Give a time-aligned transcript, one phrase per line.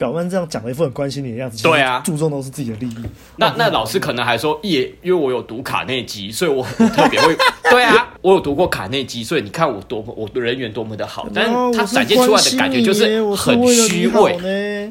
[0.00, 3.04] 表面这样讲了一副很关心你的样子，对啊，注重都是自己的利益。
[3.36, 7.36] 那那老师可能还说，也因为我有读卡内基，所以我特别会。
[7.70, 14.38] 对啊，我有读过卡内基，所以你看我多么我的人缘多么的好，但是他展现出来的感觉就是很虚伪。
[14.38, 14.90] 嘿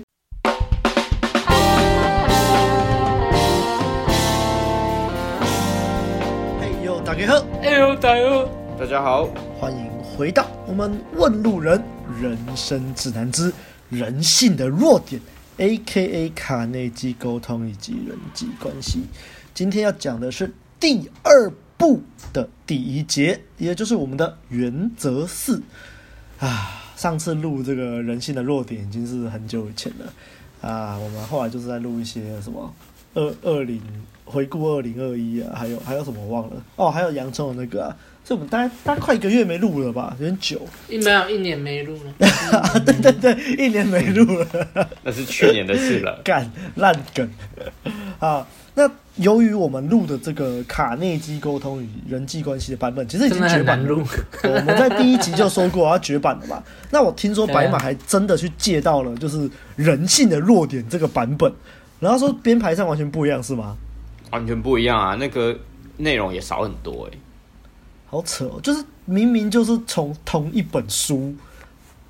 [6.85, 8.45] 呦，大家好，哎呦，大家好，
[8.77, 9.27] 大家好，
[9.59, 11.83] 欢迎回到我们问路人
[12.21, 13.51] 人生指南之
[13.89, 15.19] 人性的弱点
[15.57, 16.29] ，A.K.A.
[16.29, 19.01] 卡内基沟通以及人际关系。
[19.53, 25.61] 今天要讲的是第二部的第一节，也就是我们的原则四
[26.39, 26.75] 啊。
[26.95, 30.13] 上次录这个人性的弱点已经是很久以前了
[30.61, 30.97] 啊。
[30.97, 32.73] 我们后来就是在录一些什么
[33.13, 33.81] 二二零
[34.25, 37.97] 回顾二零二一啊，还有还有什么忘了哦，还有洋葱的那个啊。
[38.23, 40.61] 这我们大概大概快一个月没录了吧，有点久。
[40.87, 42.13] 一没有一年没录了。
[42.85, 44.47] 对对对，一年没录了。
[45.03, 46.19] 那是去年的事了。
[46.23, 47.27] 干烂梗
[48.19, 48.45] 啊！
[48.75, 53.93] 那由于我们录的这个卡内基沟通与人际关系的版本，其实已经绝版了。
[54.43, 56.63] 我们在第一集就说过要绝版了嘛。
[56.91, 61.51] 那我听说白马还真的去借到了，就是人性的弱点这个版本，
[61.99, 63.75] 然后说编排上完全不一样，是吗？
[64.29, 65.15] 完全不一样啊！
[65.15, 65.57] 那个
[65.97, 67.17] 内容也少很多哎、欸。
[68.09, 71.33] 好扯哦，就是明明就是从同一本书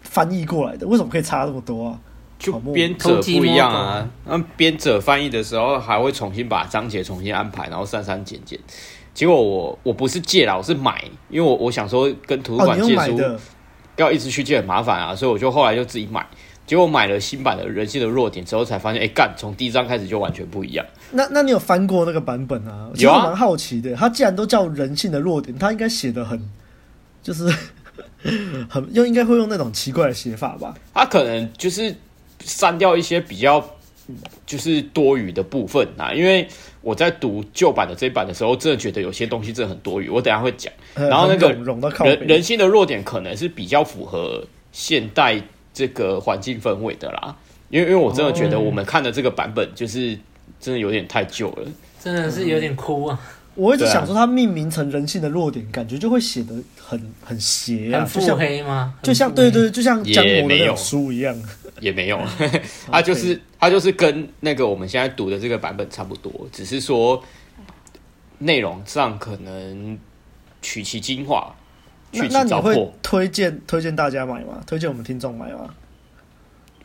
[0.01, 1.99] 翻译过来的，为什么可以差这么多啊？
[2.39, 8.57] 就编者不一样啊，那编者翻译的时候还会重新把章节重新安排，然后删删减减。
[9.13, 13.19] 结果我我不是借啦，我是买，因为我我想说跟图书馆借书
[13.97, 16.25] 要一直去借很麻烦啊，所以我就后来就自己买。
[16.69, 20.85] 结果买了新版的人性的弱点之后，才发现，哎、欸，干，从第一章开始就完全不一样。
[21.09, 22.91] 那那你有翻过那个版本啊？
[22.93, 26.39] 其实我蛮好奇的，他既然都叫人性的弱点，他应该写的很，
[27.23, 27.51] 就是
[28.69, 30.75] 很又应该会用那种奇怪的写法吧？
[30.93, 31.95] 他可能就是
[32.43, 33.67] 删掉一些比较
[34.45, 36.13] 就是多余的部分啊。
[36.13, 36.47] 因为
[36.81, 40.07] 我在读旧版的这一版的时候，真的觉得有些东西真的很多余。
[40.07, 40.71] 我等下会讲。
[40.93, 45.41] 然后那个人人性的弱点，可能是比较符合现代。
[45.79, 47.33] 这个环境氛围的啦，
[47.69, 50.13] 因为因为我真的觉得我们看的这个版本就是
[50.59, 51.65] 真的有点太旧了，
[52.03, 53.17] 真的是有点哭啊！
[53.55, 58.93] 我一直想说，它命名成人性的弱点，感觉就会写得很很邪啊，很腹黑吗？
[59.01, 61.33] 就像对对，就像江湖的那种书一样，
[61.79, 62.19] 也没有，
[62.91, 67.23] 它就是它就是跟那个我们现在读的这个版本差不多，只是说
[68.39, 69.97] 内容上可能
[70.61, 71.55] 取其精华。
[72.11, 74.61] 那那你会推荐推荐大家买吗？
[74.65, 75.69] 推荐我们听众买吗？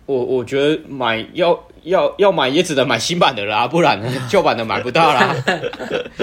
[0.06, 5.34] 我我觉得买要要要买也只能买新版的啦，不然呢 旧版的买不到啦。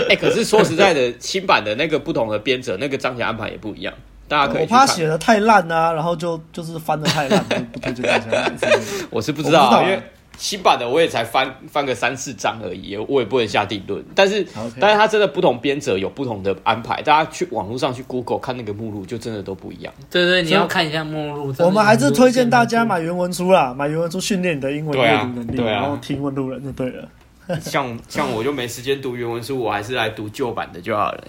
[0.07, 3.91] 哎、欸，可是说实在的，新版的那个不同的编者，那个章节安排也不一样，
[4.27, 4.61] 大家可以。
[4.61, 8.51] 我怕写的太烂啊，然后就就是翻的太烂，不推荐大家买。
[9.09, 9.99] 我是不知道，啊，因为。
[10.37, 14.03] 新版的我也才翻翻个三四章而已，我也不能下定论。
[14.15, 14.45] 但是.
[14.79, 19.93] 但是它真的不同编者有不同的安排，大家去网络上去 Google 看那个目录，就真的都不一样。
[20.09, 21.53] 对，对对，你要看一下目录。
[21.59, 27.07] 我们还是推荐大家买原文书啦，买原文书训练你的英文阅读能力，然后听问路人就对了。
[27.59, 31.23] 像像我就没时间读原文书，我还是来读旧版的就好了。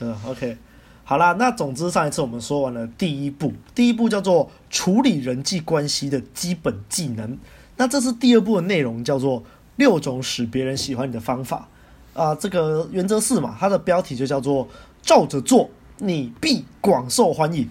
[0.00, 0.56] 嗯，OK，
[1.04, 7.38] 好啦，那总之上一次我们说完了第一步，第一步叫做处理人际关系的基本技能。
[7.76, 9.42] 那这是第二部的内容，叫做
[9.76, 11.68] 六种使别人喜欢你的方法
[12.14, 14.66] 啊、这个原则四嘛，它的标题就叫做
[15.02, 17.68] 照着做，你必广受欢迎。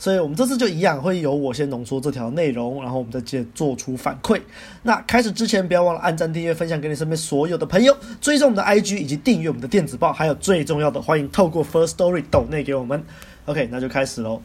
[0.00, 4.40] 所以我们这次就一样，会由我先浓缩这条内容，然后我们再接着做出反馈。
[4.84, 13.02] 那开始之前，不要忘了按赞、订阅、分享给你身边所有的朋友，追踪我们的 IG 以及订阅我们的电子报，还有最重要的，欢迎透过 First Story 抖内给我们。
[13.46, 14.40] OK，那就开始喽。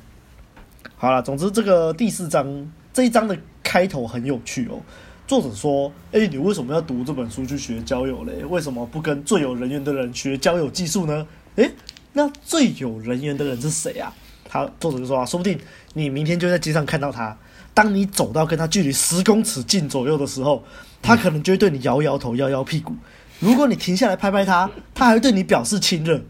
[0.96, 3.38] 好了，总之这个第四章这一章的
[3.74, 4.80] 开头很有趣哦。
[5.26, 8.46] 作者说：“哎、你为什么要读这本书去学交友嘞？
[8.46, 11.26] 为什么不跟最有人缘的人学交友技术呢？
[11.56, 11.68] 哎、
[12.12, 14.14] 那最有人缘的人是谁啊？
[14.48, 15.60] 他作者就说啊，说不定
[15.94, 17.36] 你明天就在街上看到他，
[17.74, 20.64] 当你走到跟他距离十公尺近左右的时候，
[21.02, 22.94] 他可能就会对你摇摇头、摇摇屁股。
[23.40, 26.22] 如果你停下来拍拍他，他还对你表示亲热。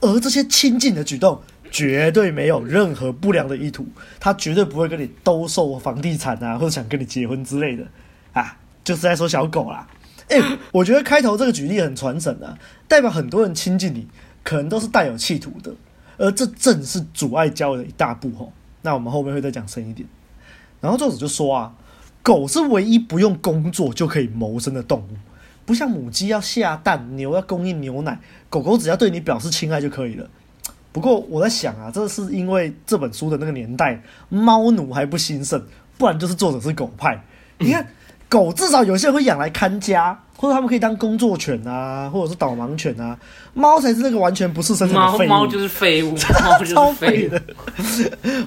[0.00, 1.40] 而这些亲近的举动，
[1.72, 3.86] 绝对没有任何不良的意图，
[4.20, 7.84] 他绝对不会跟你兜售房地产啊，或者想跟你结婚之类的。”
[8.34, 9.88] 啊，就是在说小狗啦。
[10.28, 10.40] 哎、
[10.70, 14.06] 我觉得开头这个举例很传神啊，代表很多人亲近你，
[14.44, 15.74] 可能都是带有企图的，
[16.16, 18.52] 而这正是阻碍交友的一大步吼。
[18.82, 20.08] 那我们后面会再讲深一点。
[20.80, 21.74] 然后作者就说啊，
[22.22, 25.16] 狗是唯一不用工作就可以谋生的动物，
[25.66, 30.28] 不像母鸡要下蛋，牛要供应牛奶，狗狗只要对你表示亲爱就可以了。
[30.92, 35.62] 不过我在想啊，这是因为这本书的那个年代，猫奴还不兴盛，
[35.98, 37.22] 不然就是作者是狗派。
[37.58, 37.86] 你看。
[38.28, 43.14] 狗至少有些人会养来看家，或者他们可以当工作犬啊，或者是导盲犬啊。
[43.52, 47.38] 猫才是那个完全不是生产的废物，猫就是废物， 猫就是超废的。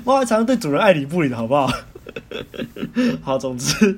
[0.04, 1.72] 猫还常常对主人爱理不理的，好不好？
[3.22, 3.96] 好，总之，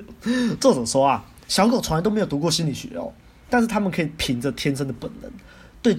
[0.59, 3.09] 作者说啊，小狗从来都没有读过心理学哦，
[3.49, 5.31] 但是他们可以凭着天生的本能，
[5.81, 5.97] 对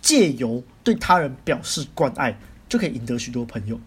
[0.00, 2.38] 借由对他人表示关爱，
[2.68, 3.78] 就可以赢得许多朋友。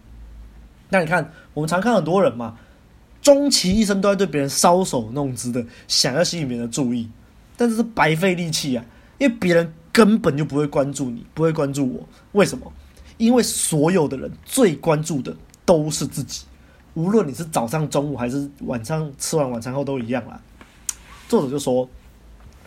[0.90, 2.58] 那你看，我们常看很多人嘛，
[3.20, 7.08] 终其一生都在对别人搔首弄姿的，想要吸引别人的注意，
[7.56, 8.84] 但是是白费力气啊，
[9.18, 12.08] 因为别人根本就不会关注你，不会关注我。
[12.32, 12.72] 为什么？
[13.16, 16.44] 因为所有的人最关注的都是自己。
[16.94, 20.40] 无论你是早上、中午还是晚上吃完晚餐后都一样啦。
[21.28, 21.88] 作者就说，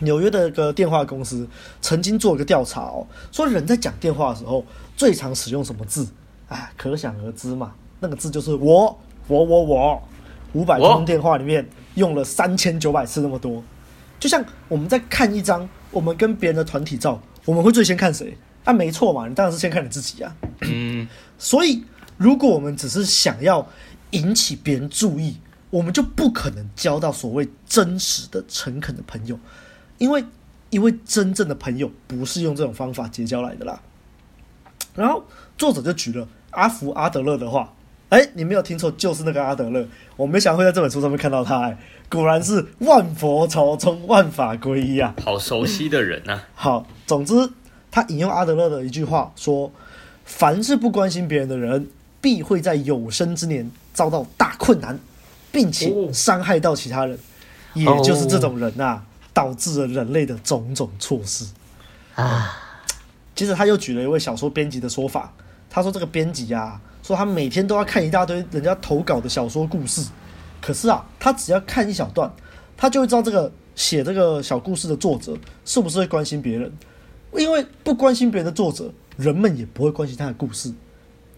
[0.00, 1.46] 纽约的一个电话公司
[1.80, 4.64] 曾经做一个调查哦，说人在讲电话的时候
[4.96, 6.06] 最常使用什么字？
[6.48, 10.02] 哎，可想而知嘛，那个字就是我，我，我，我。
[10.54, 13.62] 五百通电话里面用了三千九百次那么多，
[14.18, 18.36] 就像我们在看一张我们跟别人的团体照，我们会最先看谁？
[18.64, 20.34] 啊，没错嘛，你当然是先看你自己啊。
[20.62, 21.06] 嗯，
[21.38, 21.84] 所以
[22.16, 23.66] 如果我们只是想要。
[24.12, 25.36] 引起别人注意，
[25.68, 29.38] 我们就不可能交到所谓真实的、诚恳的朋友，
[29.98, 30.24] 因为
[30.70, 33.80] 因为真正的朋友不是用这种方法结交来的啦。
[34.94, 35.22] 然后
[35.56, 37.72] 作者就举了阿福阿德勒的话，
[38.08, 39.86] 哎，你没有听错，就是那个阿德勒。
[40.16, 41.78] 我没想会在这本书上面看到他，哎，
[42.08, 46.44] 果然是万佛朝宗、万法归一啊，好熟悉的人啊。
[46.54, 47.34] 好，总之
[47.90, 49.70] 他引用阿德勒的一句话说
[50.24, 51.88] ：“凡是不关心别人的人，
[52.20, 54.96] 必会在有生之年。”遭到大困难，
[55.50, 57.18] 并且伤害到其他人，
[57.74, 59.02] 也就是这种人啊，
[59.38, 61.46] 导致了人类的种种错事
[62.16, 62.56] 啊。
[63.36, 65.32] 接着他又举了一位小说编辑的说法，
[65.70, 70.04] 他说这个编辑啊，说他每天都要看一大堆人家投稿的小说故事，
[70.60, 72.28] 可是啊，他只要看一小段，
[72.76, 76.72] 他就会知道这个写这个小故事的作者是不是会关心别人，
[77.32, 80.74] 因为不关心别人的作者，人们也不会关心他的故事。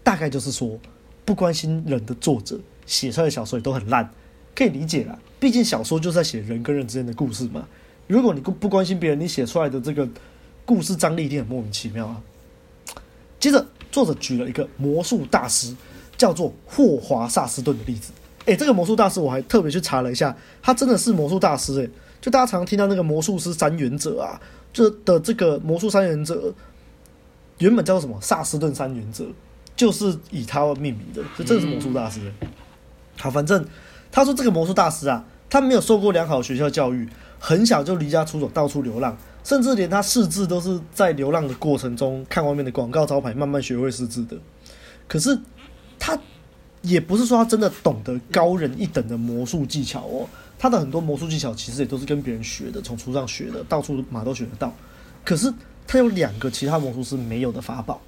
[0.02, 0.78] 大概就是说。
[1.22, 4.10] 不关心人的作者写出来的小说也都很烂，
[4.52, 5.16] 可以理解啦。
[5.38, 7.68] 毕竟小说就是在写人跟人之间的故事嘛。
[8.10, 10.08] 如果你不不关心别人，你写出来的这个
[10.64, 12.20] 故事张力一定很莫名其妙啊。
[13.38, 15.74] 接着，作者举了一个魔术大师，
[16.16, 18.12] 叫做霍华萨斯顿的例子。
[18.46, 21.90] 诶，这个魔术大师我还特别去查了一下，他真的是魔术大师诶。
[22.20, 24.40] 就大家常常听到那个魔术师三原则啊，
[24.72, 26.52] 这的这个魔术三原则
[27.58, 28.20] 原本叫做什么？
[28.20, 29.24] 萨斯顿三原则。
[29.76, 32.20] 就是以他命名的，所以这是魔术大师。
[33.16, 33.64] 好，反正
[34.12, 37.08] 他说这个魔术大师啊，他没有受过良好的学校教育，
[37.42, 44.36] 很小就离家出走，到处流浪，甚至连他识字都是在流浪的过程中看外面的广告招牌，慢慢学会识字的。
[45.08, 45.36] 可是
[45.98, 46.16] 他
[46.82, 50.28] 也不是说他真的懂得高人一等的魔术技巧哦，
[50.58, 54.72] 他的很多魔术技巧其实也都是跟别人学的，从书上学的，到处马都学得到。
[55.24, 55.52] 可是
[55.86, 58.00] 他有两个其他魔术师没有的法宝。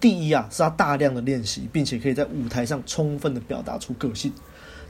[0.00, 4.32] 第一啊，是他大量的练习，并且可以在舞台上充分的表达出个性。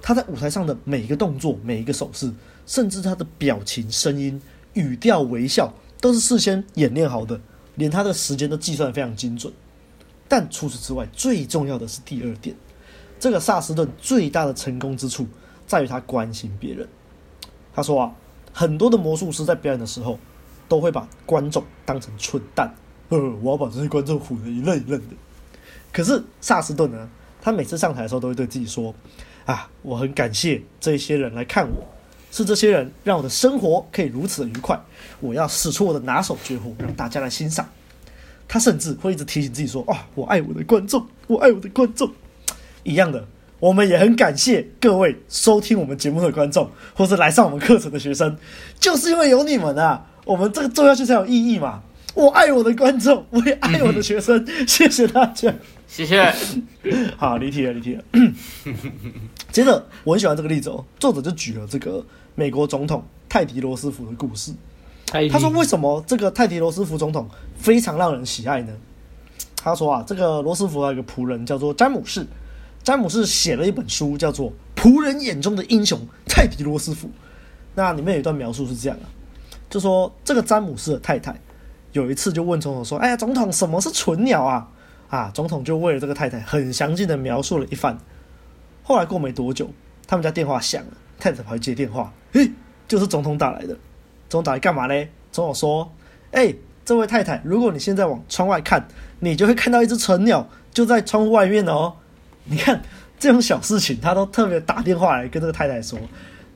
[0.03, 2.31] 他在舞台上的每一个动作、每一个手势，
[2.69, 4.41] 甚至他的表情、声音、
[4.75, 7.41] 语调、微笑，都是事先演练好的，
[7.77, 9.51] 连他的时间都计算得非常精准。
[10.29, 12.55] 但除此之外，最重要的是第二点，
[13.19, 15.27] 这个萨斯顿最大的成功之处
[15.67, 16.87] 在于他关心别人。
[17.75, 18.15] 他说啊，
[18.53, 20.19] 很多的魔术师在表演的时候，
[20.69, 22.71] 都会把观众当成蠢蛋。
[23.09, 25.17] 呃，我要把这些观众唬得一愣一愣的。
[25.91, 27.09] 可是萨斯顿呢？
[27.41, 28.93] 他每次上台的时候都会对自己说
[29.47, 31.87] ：“啊，我很感谢这些人来看我，
[32.31, 34.79] 是这些人让我的生活可以如此的愉快。
[35.21, 37.69] 我要使出我的拿手绝活，让大家来欣赏。”
[38.47, 42.11] 他甚至会一直提醒自己说：“啊，我爱我的观众，我爱我的观众。”
[42.83, 43.23] 一样的，
[43.61, 48.39] 我们也很感谢各位收听我们节目的观众，或是来上我们课程的学生，
[48.81, 51.83] 就是因为有你们啊，我们这个做下去才有意义嘛。
[52.19, 54.45] 我爱我的观众，我也爱我的学生。
[54.49, 55.55] 嗯、谢谢大家，
[55.87, 56.35] 谢谢。
[57.17, 58.03] 好，离题了，离题了。
[59.53, 60.85] 接着，我很喜欢这个例子哦。
[60.99, 64.53] 作者就举了这个美国总统泰迪罗斯福的故事。
[65.31, 68.73] 他说：“为什么这个泰迪罗斯福总统非常让人喜爱呢？”
[69.55, 72.27] 他说：“啊，这个罗斯福有一个仆人叫做詹姆士，
[72.83, 75.97] 詹姆士写了一本书，叫做《仆人眼中的英雄
[76.27, 77.07] 泰迪罗斯福》。
[77.77, 79.11] 那里面有一段描述是这样的、啊：
[79.71, 81.41] 就说这个詹姆士的太太。”
[81.93, 84.69] 有一次就问总统说：“哎呀，总统，什么是纯鸟啊？”
[85.09, 87.97] 啊，总统就为了这个太太很详尽的描述了一番。
[88.83, 89.71] 后来过没多久，
[90.07, 92.51] 他们家电话响了，太太跑去接电话，嘿，
[92.87, 93.69] 就是总统打来的。
[94.29, 95.09] 总统打来干嘛呢？
[95.33, 95.91] 总统说
[96.33, 96.55] ：“哎，
[96.85, 98.87] 这位太太，如果你现在往窗外看，
[99.21, 101.95] 你就会看到一只纯鸟就在窗户外面哦。
[102.45, 102.83] 你看
[103.19, 105.99] 这种小事情，他都特别打电话来跟这个太太说。”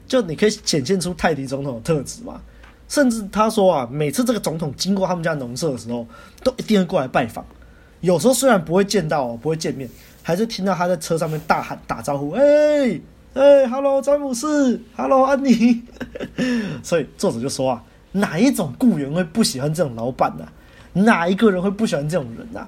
[0.07, 2.39] 就你可以显现出泰迪总统的特质嘛。
[2.89, 6.07] 甚至他说啊，每次这个总统经过他们家农舍的时候，
[6.43, 7.45] 都一定会过来拜访。
[8.01, 9.89] 有时候虽然不会见到，不会见面，
[10.23, 13.01] 还是听到他在车上面大喊打招呼：“哎
[13.35, 15.83] 哎哈喽，詹姆斯，哈喽，安妮。”
[16.83, 20.47] 所以作者就说啊，哪一种雇员会不喜欢这种老板呢、
[20.93, 22.67] 哪一个人会不喜欢这种人呢、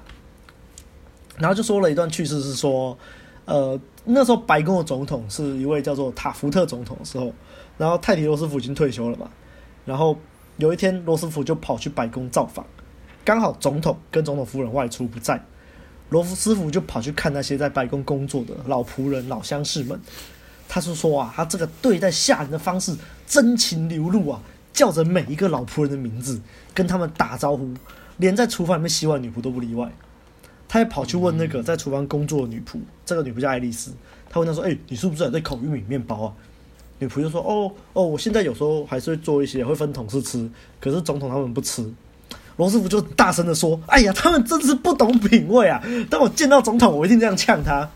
[1.37, 2.97] 然后就说了一段趣事，是说，
[3.43, 7.33] 呃，那时候白宫的总统是一位叫做塔福特总统的时候，
[7.77, 9.29] 然后泰迪罗斯福已经退休了嘛。
[9.85, 10.17] 然后
[10.57, 12.65] 有一天，罗斯福就跑去白宫造访，
[13.23, 15.43] 刚好总统跟总统夫人外出不在，
[16.09, 19.99] 罗斯福就跑去看那些在白宫工作的老仆人、老乡士们。
[20.67, 22.95] 他是说啊，他这个对待下人的方式
[23.27, 24.41] 真情流露啊，
[24.73, 26.41] 叫着每一个老仆人的名字，
[26.73, 27.71] 跟他们打招呼，
[28.17, 29.91] 连在厨房里面洗碗女仆都不例外。
[30.67, 33.91] 他还跑去问那个在厨房工作的女仆，这个女仆叫爱丽丝，
[34.27, 36.33] 他问她说：“哎，你是不是在烤玉米面包啊？”
[36.99, 40.49] 女仆就说：“哦哦，我现在有时候还是会做一些，会分同事吃。
[40.79, 41.85] 可是总统他们不吃。”
[42.57, 45.83] 罗斯福就大声的说：“哎呀，他们真是不懂品味啊！
[46.09, 47.89] 当我见到总统，我一定这样呛他。”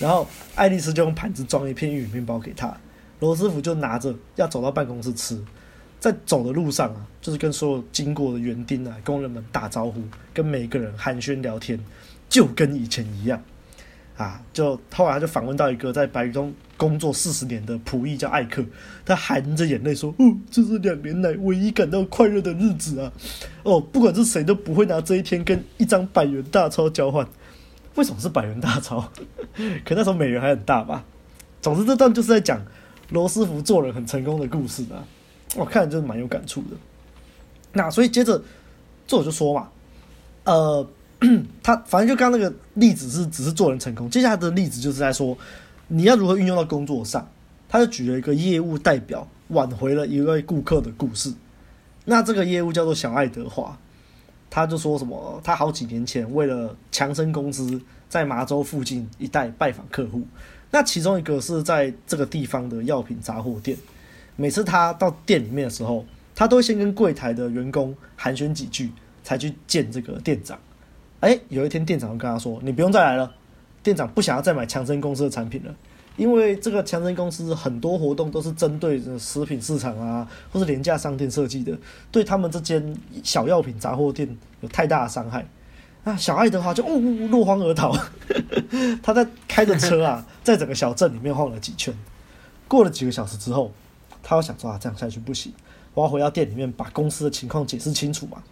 [0.00, 2.74] 然后爱丽丝就用盘子装一片玉米面包给他，
[3.20, 5.38] 罗斯福就拿着要走到办公室吃。
[6.00, 10.02] 在走的路上啊，就是跟所有经过的园丁啊、工人们打招呼，
[10.34, 11.78] 跟每个人寒暄聊天，
[12.28, 13.40] 就跟以前一样。
[14.16, 18.64] 啊，就后来他就访问到一个在白宫工作四十年的仆役叫艾克，
[19.04, 23.12] 他含着眼泪说：“哦，这是两年来唯一感到快乐的日子啊！
[23.62, 27.24] 哦，不管是谁都不会拿这一天跟一张百元大钞交换。
[27.94, 29.08] 为什么是百元大钞？
[29.86, 31.04] 可那时候美元还很大吧？
[31.60, 32.60] 总之，这段就是在讲
[33.10, 35.06] 罗斯福做人很成功的故事啊！
[35.54, 36.76] 我看就是蛮有感触的。
[37.74, 38.42] 那所以接着
[39.06, 39.68] 作者就说嘛，
[40.46, 40.84] 呃。
[41.62, 45.38] ”他反正就刚刚那个例子是只是做人成功，接下来的例子就是在说
[45.94, 47.28] 你要如何运用到工作上。
[47.68, 51.32] 他就举了一个业务代表挽回了一位顾客的故事。
[52.04, 53.78] 那这个业务叫做小爱德华，
[54.50, 55.40] 他就说什么？
[55.42, 57.80] 他好几年前为了强生公司
[58.10, 60.20] 在麻州附近一带拜访客户，
[60.70, 63.74] 那其中一个是在这个地方的药品杂货店。
[64.36, 68.90] 每次他到店里面的时候，他都会先跟柜台的员工寒暄几句，
[69.24, 70.58] 才去见这个店长。
[71.20, 73.34] 哎，有一天店长就跟他说：“你不用再来了。”
[73.82, 75.74] 店长不想要再买强生公司的产品了，
[76.16, 81.76] 因为这个强生公司很多活动都是针对食品市场啊，或是廉价商店设计的，
[82.10, 84.28] 对他们这间小药品杂货店
[84.60, 85.44] 有太大的伤害。
[86.04, 87.92] 那小爱德华就呜呜落荒而逃，
[89.02, 91.92] 他在开着车啊， 在整个小镇里面晃了几圈。
[92.68, 93.72] 过了几个小时之后，
[94.22, 95.52] 他又想说啊，这样下去不行，
[95.94, 98.42] 我要回到店里面把公司的情况解释清楚嘛。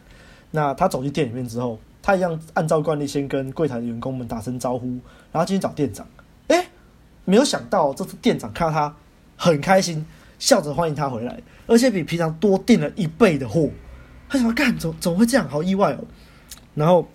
[0.51, 1.79] 那他走进店里面之后。
[2.03, 4.99] 他一样按照惯例先跟柜台的员工们打声招呼，
[5.33, 6.07] 然后进去找店长。
[6.49, 6.67] 哎，
[7.25, 8.97] 没有想到这次店长看到他
[9.37, 10.05] 很开心，
[10.39, 13.69] 笑着欢迎他回来，而且比平常多订了一倍的货。
[14.29, 15.49] 他想干，怎怎么会这样？
[15.49, 16.05] 好意外哦！
[16.75, 17.07] 然后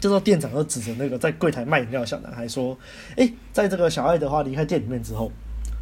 [0.00, 2.78] 这时候店长就指着那个在柜台卖饮料的小男孩说
[3.18, 5.32] ：“哎，在这个小爱德华离开店里面之后，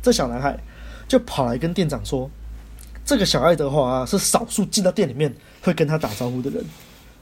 [0.02, 0.58] 这小男孩
[1.06, 2.30] 就跑来跟店长说，
[3.04, 6.64] 这个小爱德华是少数进到店里面会跟他打招呼的人。”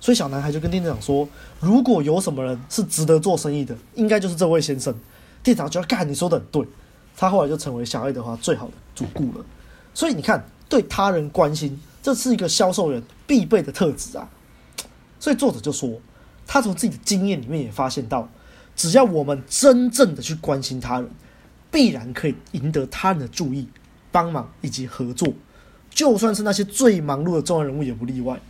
[0.02, 1.28] 所以小男孩就跟店长说
[1.62, 4.92] ：“如果有什么人是值得做生意的，应该就是这位先生。”
[5.44, 6.66] 店长就要干，你说的很对。
[7.16, 9.44] 他后来就成为小爱德华最好的主顾了。
[9.94, 14.28] 所以你看，对他人关心，这是一个销售员必备的特质啊。
[15.20, 16.00] 所以作者就说，
[16.48, 18.28] 他从自己的经验里面也发现到，
[18.74, 21.08] 只要我们真正的去关心他人，
[21.70, 23.68] 必然可以赢得他人的注意、
[24.10, 25.32] 帮忙以及合作。
[25.90, 28.40] 就算是那些最忙碌的重要人物也不例外。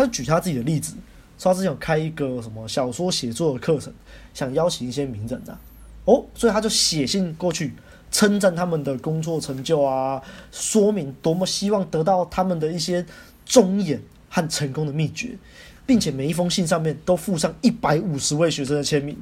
[0.00, 0.94] 他就举他自己的例子，
[1.38, 3.92] 说他之前有开一个什么小说写作的课程，
[4.32, 5.58] 想邀请一些名人啊，
[6.06, 7.74] 哦，所以他就写信过去，
[8.10, 13.04] 称赞他们的工作成就啊，说明多么希望得到他们的一些
[13.44, 15.36] 忠言和成功的秘诀，
[15.84, 19.16] 并且每一封信上面都附上一百五十位学生的签名，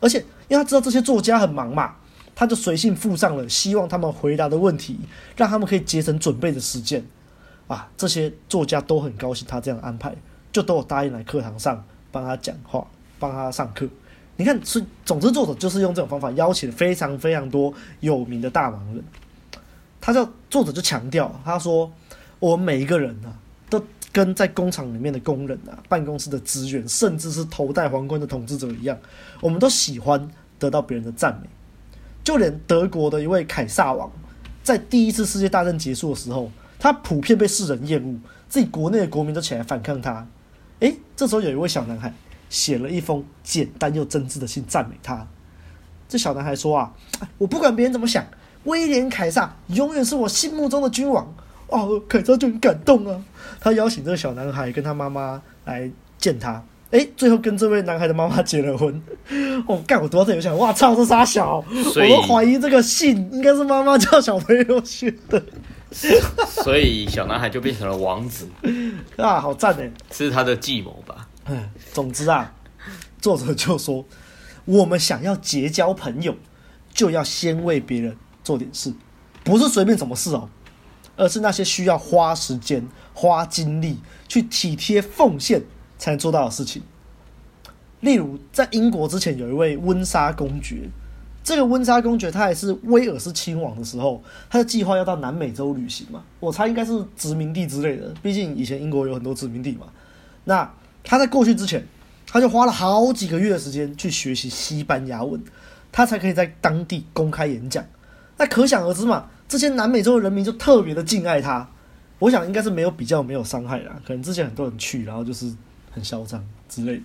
[0.00, 1.94] 而且因为他知道这些作家很忙嘛，
[2.34, 4.98] 他就随信附上了希望他们回答的问题，
[5.36, 7.04] 让他们可以节省准备的时间。
[7.66, 10.14] 啊，这些作家都很高兴他这样安排，
[10.52, 12.86] 就都有答应来课堂上帮他讲话、
[13.18, 13.88] 帮他上课。
[14.36, 19.02] 你看，是总之作者就是用这种方法邀请非常非常多有名的大忙人。
[20.00, 21.90] 他叫作者就强调，他说
[22.38, 23.32] 我们每一个人啊，
[23.70, 28.98] 都跟在工厂里面的工人啊、办公室的职员，甚至是头戴皇冠的统治者一样，
[29.40, 30.28] 我们都喜欢
[30.58, 31.48] 得到别人的赞美。
[32.22, 34.10] 就连德国的一位凯撒王，
[34.62, 36.50] 在第一次世界大战结束的时候。
[36.84, 38.14] 他普遍被世人厌恶，
[38.46, 40.26] 自己国内的国民都起来反抗他。
[40.80, 42.12] 诶，这时候有一位小男孩
[42.50, 45.26] 写了一封简单又真挚的信赞美他。
[46.06, 46.92] 这小男孩说啊，
[47.38, 48.22] 我不管别人怎么想，
[48.64, 51.34] 威廉凯撒永远是我心目中的君王。
[51.68, 53.24] 哦，凯撒就很感动啊，
[53.58, 56.62] 他邀请这个小男孩跟他妈妈来见他。
[56.90, 59.02] 哎，最后跟这位男孩的妈妈结了婚。
[59.66, 65.42] 哦，干我读到这里想，哇操，这傻小，我都怀疑这个信应该是妈妈叫小朋友写的。
[66.50, 68.48] 所以小男孩就变成了王子
[69.16, 69.90] 啊，好赞哎！
[70.10, 71.28] 是他的计谋吧？
[71.46, 72.52] 嗯，总之啊，
[73.20, 74.04] 作者就说，
[74.64, 76.34] 我们想要结交朋友，
[76.92, 78.92] 就要先为别人做点事，
[79.42, 80.48] 不是随便什么事哦，
[81.16, 83.98] 而是那些需要花时间、花精力
[84.28, 85.62] 去体贴奉献。
[85.96, 86.82] 才能做到的事情。
[88.00, 90.90] 例如，在英国之前有一位温莎公爵，
[91.44, 94.20] 这个温莎公爵他还是威尔斯亲王的时候，
[94.50, 99.86] 他的计划要到南美洲旅行嘛，我猜应该是殖民地之类的，毕竟以前英国有很多殖民地嘛。
[100.44, 100.68] 那
[101.04, 101.86] 他在过去之前，
[102.26, 105.40] 他就花了好几个月的时间去学习西班牙文，
[105.92, 107.84] 他才可以在当地公开演讲。
[108.38, 111.68] 那可想而知嘛，这些南美洲的人民就特别的敬爱他。
[112.18, 115.54] 我想应该是没有比较，没有伤害啦，可能之前很多人去，然后就是。
[115.94, 117.04] 很嚣张之类的。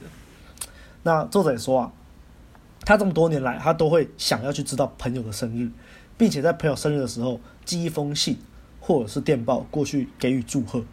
[1.03, 1.91] 那作者也说啊，
[2.85, 5.69] 他这么多年来，他都会想要去知道朋友的生日，
[6.17, 8.37] 并且在朋友生日的时候寄一封信
[8.79, 10.83] 或者是电报过去给予祝贺。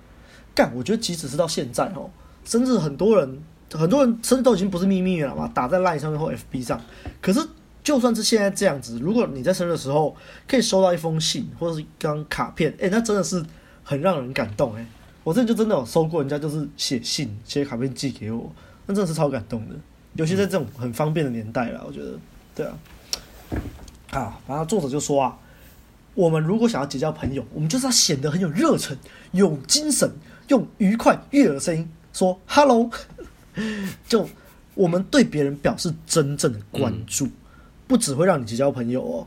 [0.55, 2.11] 干，我觉得即使是到现在哦，
[2.45, 6.81] 甚至很多人很多人生日都已经不是秘密了嘛，打在 LINE 上面或 FB 上。
[7.21, 7.41] 可是
[7.83, 10.15] 就算是现在这样子，如果你在生日的时候
[10.49, 13.45] 可以收到一封信或者是一张卡片，哎，那真的是
[13.83, 14.87] 很让人感动哎。
[15.25, 18.53] 我这就真的有收过人家就是写信、写卡片寄给我，
[18.87, 19.75] 那真的是超感动的。
[20.17, 22.19] 尤其在这种很方便的年代了，我觉得，
[22.55, 22.79] 对啊。
[24.11, 25.39] 啊，然后作者就说啊，
[26.15, 28.97] 我们如果想要结交朋友，我们就是要显得很有热忱、
[29.33, 30.11] 有精神，
[30.49, 32.91] 用愉快悦耳的声音说 “hello”，
[34.09, 34.29] 就
[34.75, 37.29] 我们对别人表示真正的关注，
[37.87, 39.27] 不只会让你结交朋友哦，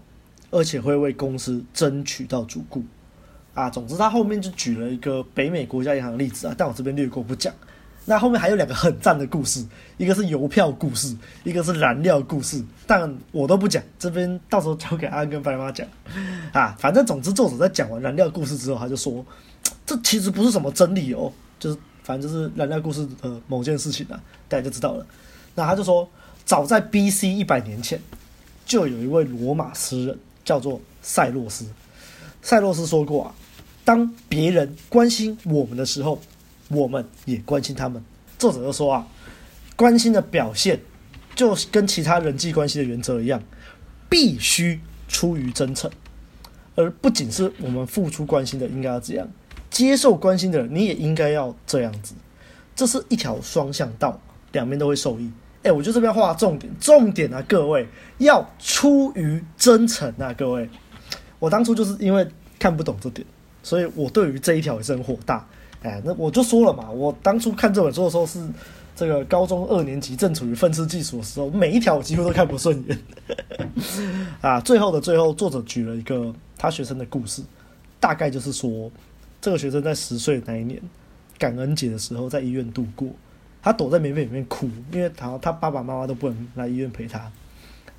[0.50, 2.84] 而且会为公司争取到主顾。
[3.54, 7.54] 啊，总之他后面就举了一个北美国家银行的例子啊，但我这边略过不讲。
[8.10, 9.64] 那后面还有两个很赞的故事，
[9.98, 15.88] 一个是邮票故事，一个是燃料故事，但我都不讲，这边到时候交给阿安跟白妈讲。
[16.52, 19.24] 啊，反正总之作者在讲完燃料故事之后，他就说，
[19.86, 25.06] 这其实不是什么真理哦，就是反正就是燃料故事的某件事情啊，大家就知道了。
[25.54, 26.10] 那他就说，
[26.44, 27.28] 早在 B.C.
[27.28, 28.02] 一百年前，
[28.66, 31.64] 就有一位罗马诗人叫做塞洛斯。
[32.42, 33.36] 塞洛斯说过啊。
[33.86, 36.20] 当别人关心我们的时候，
[36.70, 38.04] 我们也关心他们。
[38.38, 39.08] 作者就说啊，
[39.76, 40.80] 关心的表现
[41.36, 43.42] 就跟其他人际关系的原则一样，
[44.10, 45.92] 必须出于真诚，
[46.76, 49.28] 而不仅是我们付出关心的应该要这样，
[49.70, 52.16] 接受关心的人你也应该要这样子。
[52.76, 54.20] 这是一条双向道，
[54.54, 55.30] 两边都会受益。
[55.64, 57.86] 哎，我就这边画重点，重点啊，各位
[58.20, 60.70] 要出于真诚啊，各位。
[61.40, 62.26] 我当初就是因为
[62.58, 63.26] 看不懂这点。
[63.62, 65.46] 所以我对于这一条也是很火大，
[65.82, 68.46] 哎，那我就说了嘛，我当初看这本书的时候是
[68.96, 73.00] 这个高中二年级，正处于愤世嫉俗的时候，每一条我几乎都看不顺眼。
[74.42, 77.42] 啊，最后的最后，作者举了一个他学生的故事，
[78.00, 78.92] 大概就是说，
[79.40, 80.82] 这个学生在十岁那一年，
[81.38, 83.08] 感恩节的时候在医院度过，
[83.62, 87.32] 他躲在棉被里面哭，因为他他爸爸妈妈都不能来医院陪他，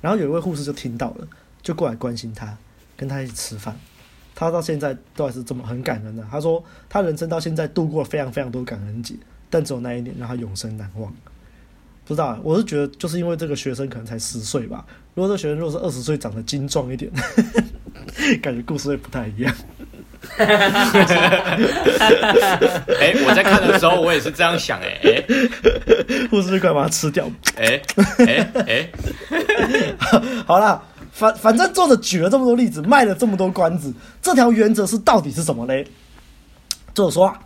[0.01, 1.27] 然后有一位护士就听到了，
[1.63, 2.55] 就过来关心他，
[2.95, 3.75] 跟他一起吃饭。
[4.41, 6.25] 他到现在都还是这么很感恩的。
[6.31, 9.13] 他说，他人生到现在度过了非常非常多感恩节，
[9.51, 11.13] 但只有那一年让他永生难忘。
[12.05, 14.83] 不知道，我是觉得就是因为这个学生可能才十岁吧。
[15.13, 17.11] 如果这个学生如果是二十岁，长得精壮一点，
[18.41, 19.55] 感觉故事会不太一样。
[20.37, 20.47] 哎、
[22.99, 24.99] 欸，我在看的时候我也是这样想、欸。
[25.03, 25.23] 哎，
[26.31, 27.29] 护士快把它吃掉。
[27.57, 27.79] 哎
[28.25, 28.89] 哎哎，
[30.47, 30.83] 好了。
[31.21, 35.85] 反反正作者举了这么多例子，卖了这么多关子，这条原则是到底是什么嘞？
[36.95, 37.39] 作者说啊，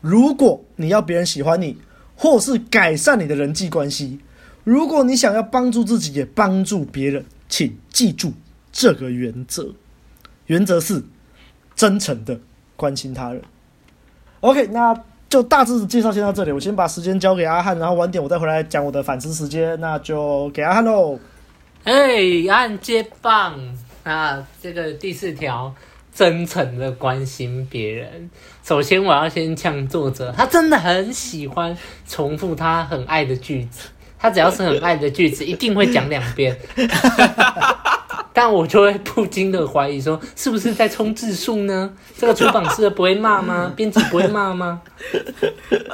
[0.00, 1.76] 如果你要别人喜欢你，
[2.14, 4.20] 或是改善你的人际关系，
[4.62, 8.32] 如果你想要帮助自己也帮助别人，请记住
[8.70, 9.72] 这个原则。
[10.46, 11.02] 原则是
[11.74, 12.38] 真诚的
[12.76, 13.42] 关心他人。
[14.38, 14.96] OK，那
[15.28, 21.18] 就大致介绍先到这里，我先把时间交给阿汉，然后晚点我再回来讲我的反思时间，那就给阿汉喽。
[21.86, 23.56] 哎，按接棒
[24.02, 24.44] 啊！
[24.60, 25.72] 这个第四条，
[26.12, 28.28] 真诚的关心别人。
[28.64, 33.88] 首先，我要先呛作者，他真的很喜欢重复他很爱的句子。
[34.18, 36.58] 他只要是很爱的句子，一定会讲两遍。
[38.36, 41.90] 但我就会不禁的怀疑说，是不是在冲字数呢？
[42.18, 43.72] 这个出版社不会骂吗？
[43.74, 44.82] 编辑不会骂吗？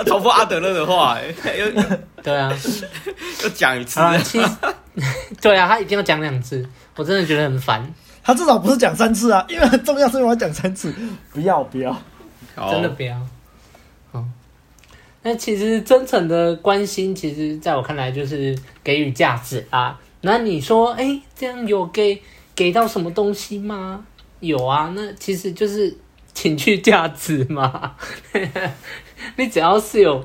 [0.07, 1.83] 重复阿德勒的话，又
[2.20, 2.52] 对啊，
[3.44, 4.00] 又讲一次。
[4.24, 4.48] 其实
[5.40, 7.94] 对啊，他一定要讲两次，我真的觉得很烦。
[8.24, 10.92] 他至少不是讲三次啊，因为很重要，所以我要讲三次。
[11.33, 11.96] 不要不要，
[12.72, 13.16] 真的不要。
[14.11, 14.24] 好，
[15.22, 19.96] 那其实真诚的关心，其实在我看来就是给予价值啊。
[20.23, 22.23] 那你说，哎、欸，这样有给
[22.55, 24.07] 给到什么东西吗？
[24.41, 25.97] 有啊，那其实就是
[26.33, 27.97] 情绪价值嘛。
[29.37, 30.25] 你只要是有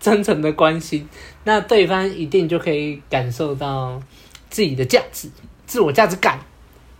[0.00, 1.06] 真诚的关心，
[1.44, 4.02] 那对方一定就可以感受到
[4.48, 5.30] 自己的价值、
[5.66, 6.38] 自我价值感，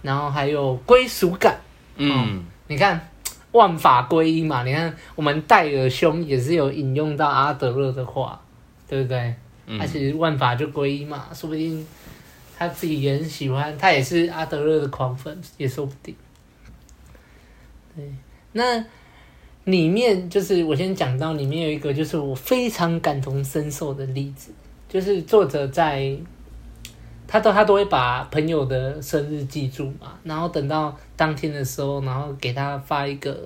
[0.03, 1.59] 然后还有归属感。
[1.97, 3.09] 嗯、哦，你看
[3.53, 8.39] 万法归一嘛，你看我们戴尔兄也是有引用到阿德勒的话，
[8.87, 9.35] 对不对？
[9.81, 11.87] 而且、嗯、万法就归一嘛，说不定。
[12.59, 16.13] 他自己也很喜欢，他也是阿德勒的狂粉，也说不定。
[17.95, 18.05] 对，
[18.51, 18.85] 那
[19.63, 24.51] 里面就是我先讲到里面有一个，就是我非常感同身受的例子，
[24.89, 26.19] 就是作者在
[27.29, 33.39] 他都他都会把朋友的生日记住嘛，然后等到当天的时候，然后给他发一个，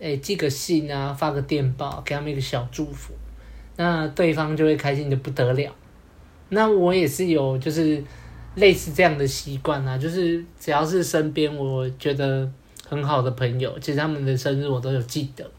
[0.00, 3.12] 哎，寄个信啊，发个电报，给他们一个小祝福，
[3.76, 5.70] 那对方就会开心的不得了。
[6.54, 8.02] 那我也是有，就是
[8.56, 12.46] 类似这样的习惯啊，就是只要是身边我觉得
[12.86, 15.50] 很好的朋友，其实他们的生日我都有记得。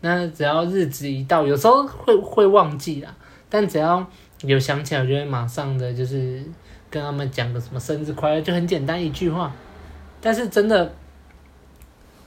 [0.00, 3.14] 那只要日子一到，有时候会会忘记啦，
[3.48, 4.04] 但只要
[4.40, 6.42] 有想起来，我就会马上的就是
[6.90, 9.54] 跟他们讲个什么生日快乐，就很简单一句话。
[10.20, 10.92] 但是真的，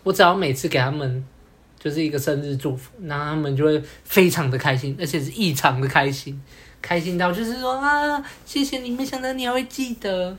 [0.03, 1.21] 我只要每次给他们
[1.77, 6.41] 就是一个生日祝福，那他们就会非常的开心，而且是异常的开心。
[6.85, 10.37] 开心到就是说啊，谢谢你，没想到你还会记得。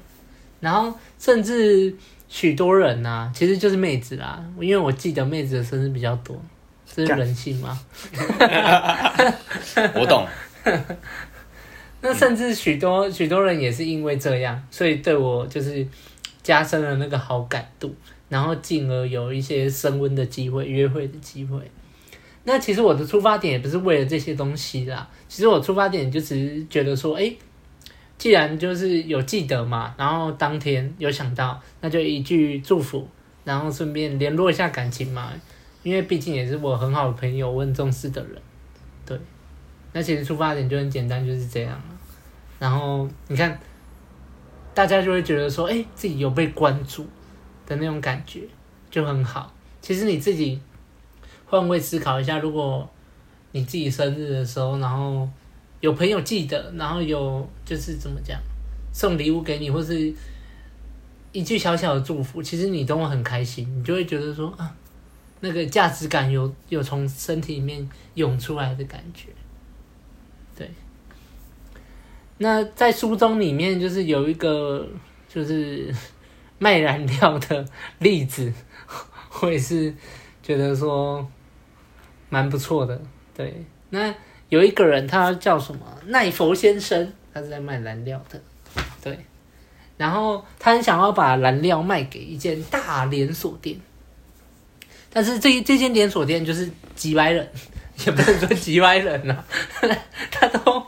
[0.61, 1.93] 然后甚至
[2.29, 6.41] 许多人呐、啊，其实就是妹子啦，因为我记得妹子的生日比较多，
[6.87, 7.77] 这是人性吗？
[9.97, 10.25] 我懂。
[12.01, 15.85] 那甚至许多许多人也是因为这样，所以对我就是
[16.45, 17.93] 加深了那个好感度，
[18.29, 21.59] 然后进而有一些升温的机会、约会的机会。
[22.49, 27.35] 那其实我的出发点也不是为了这些东西啦，其实我出发点就只是觉得说，哎，
[28.17, 33.09] 既然就是有记得嘛，然后当天有想到，那就一句祝福，
[33.43, 35.33] 然后顺便联络一下感情嘛，
[35.83, 38.41] 因为毕竟也是我很好的朋友，问重视的人，
[39.05, 39.19] 对。
[39.93, 41.83] 那其实出发点就很简单，就是这样。
[42.61, 43.59] 然后你看，
[44.73, 47.05] 大家就会觉得说，哎，自己有被关注
[47.67, 48.43] 的那种感觉
[48.89, 49.53] 就很好。
[49.83, 50.61] 其实你自己。
[51.49, 52.89] 换位思考一下，如果
[53.53, 55.29] 你自己生日的时候，然后
[55.81, 58.39] 有朋友记得，然后有就是怎么讲，
[58.93, 60.13] 送礼物给你，或是
[61.31, 64.75] 一句小小的祝福，其实你都会很开心，你就会觉得说啊，
[65.41, 69.29] 那个价值感有有从身体里面涌出来的感觉。
[70.57, 70.69] 对。
[72.39, 74.87] 那在书中里面，就是有一个
[75.29, 75.95] 就是
[76.59, 77.65] 卖燃料的
[78.01, 78.53] 例子，
[79.41, 79.95] 我也是
[80.43, 81.27] 觉得说。
[82.29, 83.01] 蛮不错的，
[83.37, 83.65] 对。
[83.91, 84.15] 那
[84.49, 85.81] 有一个人，他叫什么？
[86.07, 88.41] 奈佛先生，他是在卖燃料的，
[89.03, 89.19] 对。
[89.97, 93.81] 然后他很想要把燃料卖给一间大连锁店，
[95.11, 97.49] 但是这这间连锁店就是几百人，
[98.05, 99.45] 也不能说几百人啊，
[100.31, 100.85] 他都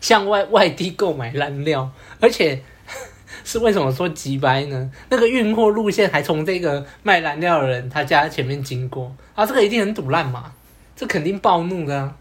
[0.00, 2.62] 向外外地购买燃料，而且。
[3.50, 4.92] 是为什么说急掰呢？
[5.08, 10.52] 那个运货路线还从这个卖燃料的人他家前面经过啊，这个一定很堵烂嘛，
[10.94, 12.14] 这肯定暴怒的。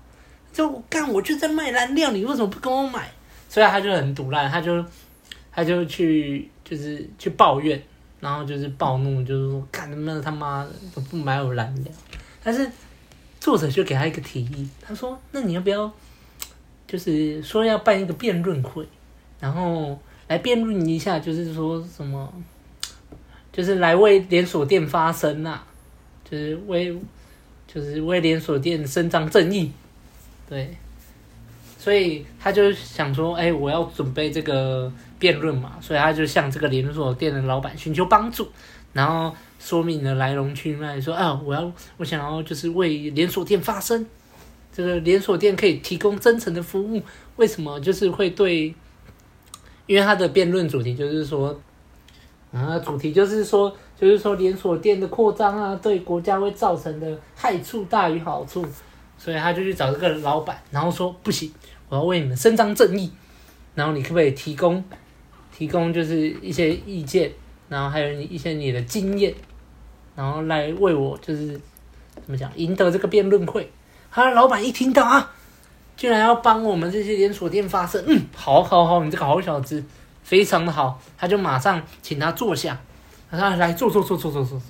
[0.52, 3.08] 就我干，我就在卖燃料，你为什么不跟我买？
[3.48, 4.84] 所以他就很堵烂，他就
[5.52, 7.80] 他就去就是去抱怨，
[8.20, 11.94] 然后就是暴怒，就是说干他妈他妈的都不买我燃料。
[12.44, 12.68] 但是
[13.40, 15.92] 作者就给他一个提议，他说：“那你要不要
[16.88, 18.84] 就是说要办一个辩论会，
[19.40, 19.96] 然后？”
[20.30, 22.32] 来辩论一下，就是说什么，
[23.52, 25.68] 就是来为连锁店发声呐、啊，
[26.30, 26.96] 就是为，
[27.68, 29.72] 就是为连锁店伸张正义，
[30.48, 30.78] 对，
[31.80, 38.48] 所以他就想说，哎，我要准备这个辩论嘛，所以他就向这个连锁店的老板寻求帮助，
[38.94, 44.06] 然后说明了来龙去脉，说啊，我要，我想要就是为连锁店发声，
[44.72, 47.02] 这个连锁店可以提供真诚的服务，
[47.38, 48.76] 为什么就是会对？
[49.90, 51.60] 因为他的辩论主题就是说，
[52.54, 58.64] 啊，主题就是说，就是说连锁店的扩张啊，对国家会造成的害处大于好处，
[59.18, 61.52] 所以他就去找这个老板，然后说不行，
[61.90, 63.12] 我要为你们伸张正义，
[63.74, 64.84] 然后你可不可以提供，
[65.52, 67.32] 提供就是一些意见，
[67.68, 69.34] 然后还有一些你的经验，
[70.16, 71.60] 然后来为我就是
[72.14, 73.68] 怎么讲赢得这个辩论会。
[74.12, 75.34] 他的老板一听到啊。
[76.00, 79.84] 居然要帮我们这些连锁店发声，嗯，好好好，你这个好小子，
[80.24, 82.80] 非常的好，他就马上请他坐下，
[83.30, 84.62] 他说来坐坐坐坐坐坐，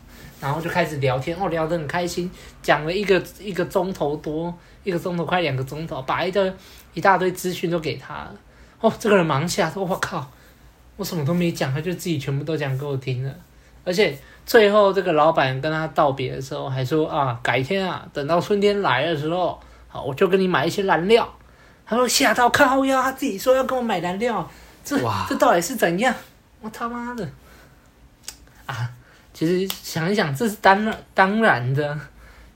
[0.42, 2.32] 然后就开始聊天，哦，聊得很开心，
[2.64, 4.52] 讲了一个一个钟头多，
[4.84, 6.52] 一个钟头快两个钟头，把一个
[6.96, 8.36] 一大堆资讯都给他了，
[8.82, 10.32] 哦，这个人忙起来说，我靠，
[10.98, 13.32] 我什么都没讲，他就自己全部都讲给我听了，
[13.86, 21.28] 而且最后这个老板跟他道别的时候还说啊，改天啊，等到春天来的时候，好，我就跟你买一些燃料。
[21.86, 24.50] 他说吓到靠腰，他自己说要跟我买燃料。
[24.86, 24.98] 这
[25.28, 26.16] 这到底是怎样？
[26.62, 27.28] 我他妈的
[28.66, 28.90] 啊！
[29.34, 32.00] 其实想一想，这是当然当然的，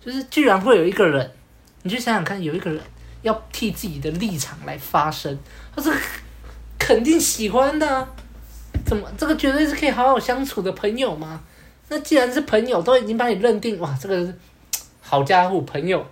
[0.04, 1.32] 就是居然会有一个人，
[1.84, 2.82] 你去想想看，有一个人
[3.22, 5.38] 要替自己的立场来发声，
[5.76, 5.91] 他是
[6.78, 8.08] 肯定喜欢的啊。
[8.86, 11.41] 怎么这个绝对是可以好好相处的朋友吗？
[11.88, 14.34] 那既然是朋友，都已经把你认定哇，这个
[15.02, 16.06] 好家伙，朋友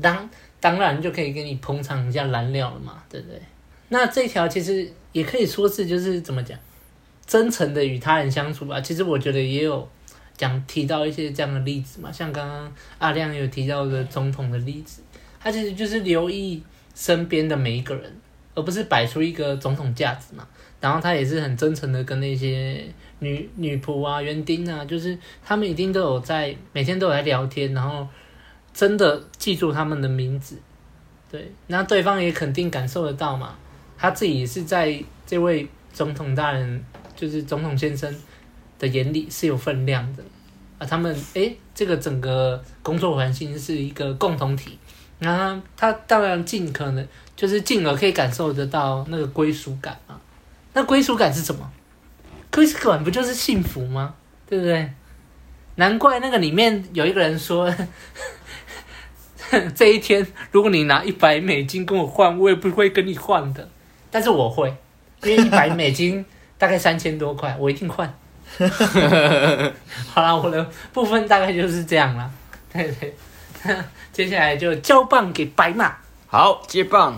[0.00, 0.28] 当
[0.60, 3.40] 当然就可以给你捧场一下燃料了嘛，对不对？
[3.88, 6.58] 那这条其实也可以说是就是怎么讲，
[7.26, 8.80] 真诚的与他人相处吧。
[8.80, 9.86] 其实我觉得也有
[10.36, 15.02] 讲提到一些这样的例子嘛，像刚刚阿亮有提到的总统的例子，
[15.38, 16.62] 他其实就是留意
[16.94, 18.10] 身边的每一个人，
[18.54, 20.46] 而不是摆出一个总统架子嘛。
[20.80, 22.84] 然后他也是很真诚的跟那些
[23.20, 28.06] 女女仆啊、园丁啊，就是他们一定都有在每天都有在聊天，然后
[28.74, 30.58] 真的记住他们的名字，
[31.30, 33.54] 对，那对方也肯定感受得到嘛。
[33.96, 36.84] 他自己是在这位总统大人，
[37.14, 38.12] 就是总统先生
[38.76, 40.24] 的眼里是有分量的
[40.78, 40.84] 啊。
[40.84, 44.76] 他们诶，这个整个工作环境是一个共同体，
[45.20, 50.20] 那他当然尽可能就是进而可以感受得到那个归属感嘛。
[50.72, 51.70] 那归属感是什么？
[52.50, 54.16] 归属感不就是幸福吗？
[54.48, 54.92] 对不对？
[55.76, 57.72] 难怪那个里面有一个人说。
[59.74, 63.68] 这一天，如果你拿一百美金跟我换，我也不会跟你换的。
[64.10, 64.74] 但是我会，
[65.22, 66.24] 因为一百美金
[66.58, 68.12] 大概三千多块，我一定换。
[70.12, 72.30] 好了，我的部分大概就是这样了。
[72.72, 73.14] 对对，
[74.12, 75.96] 接下来就交棒给白马。
[76.26, 77.16] 好，接棒。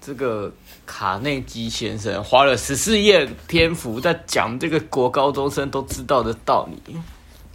[0.00, 0.50] 这个
[0.86, 6.96] 卡内基先生花了十四页篇幅在讲这个国高中生都知道的道理，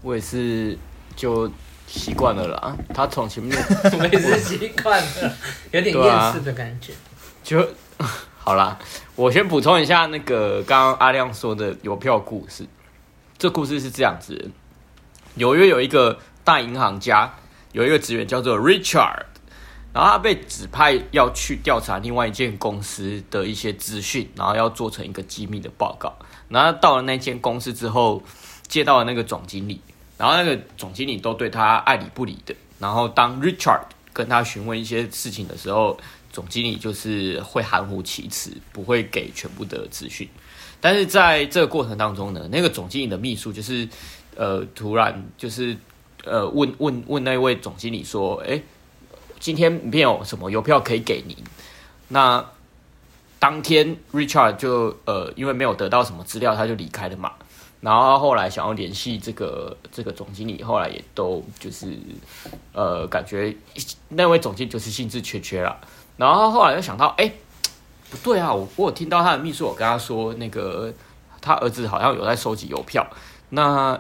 [0.04, 0.78] 我也是
[1.16, 1.52] 就
[1.88, 2.78] 习惯了啦。
[2.94, 3.58] 他从前面
[4.00, 5.34] 我也是习惯了，
[5.72, 6.94] 有点厌世的感觉。
[7.44, 7.68] 就。
[8.46, 8.78] 好啦，
[9.16, 12.68] 我先补充一下那个刚刚阿亮说的邮票故事。
[13.38, 14.52] 这故事是这样子：
[15.36, 17.36] 纽约有一个大银行家，
[17.72, 19.24] 有一个职员叫做 Richard，
[19.94, 26.14] 然后他被指派要去调查另外一间公司的一些资讯，然后要做成一个机密的报告。
[26.50, 28.22] 然后到了那间公司之后，
[28.68, 29.80] 接到了那个总经理，
[30.24, 32.56] 然后那个总经理都对他爱理不理的。
[32.80, 33.82] 然后当 Richard
[34.14, 36.00] 跟他询问一些事情的时候，
[36.32, 40.26] 总经理就是会含糊其辞，不会给全部的资讯。
[40.80, 43.86] 但是在这个过程当中呢，那个总经理的秘书就是，
[44.38, 45.76] 呃，突然就是，
[46.24, 48.62] 呃，问问问那位总经理说：“哎，
[49.42, 51.36] 今天没有什么邮票可以给您？”
[52.08, 52.46] 那
[53.40, 57.34] 当天 Richard 就呃，因为没有得到什么资料，他就离开了嘛。
[57.84, 61.94] 然后后来想要联系这个这个总经理，后来也都就是，
[62.72, 63.54] 呃，感觉
[64.08, 65.78] 那位总经理就是兴致缺缺了。
[66.16, 67.30] 然后后来又想到，哎，
[68.10, 68.54] 不对啊！
[68.54, 70.94] 我我有听到他的秘书，我跟他说，那个
[71.42, 73.06] 他儿子好像有在收集邮票。
[73.50, 74.00] 那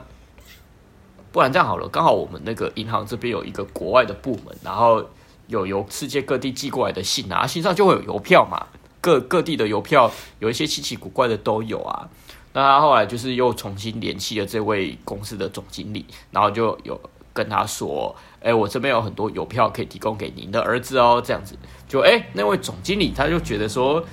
[1.33, 5.03] 不然这样好了，刚好我们那个银行这边有一个国外的部门，然后
[5.47, 8.67] 有由世界各地寄过来的信啊，信上就会有邮票嘛。
[9.01, 12.07] 各各地的邮票有一些稀奇古怪的都有啊。
[12.53, 16.99] 那他后来就是又重新联系了这位公司的总经理，然后就有
[17.33, 18.15] 跟他说。
[18.43, 24.03] 哎，我这边有很多邮票可以提供给您的儿子哦，这样子就哎，那位总经理他就觉得说，